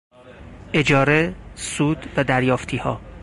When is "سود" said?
1.55-2.09